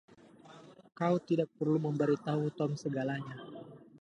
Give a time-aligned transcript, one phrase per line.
[0.97, 3.35] Kau tidak perlu memberi tahu Tom segalanya.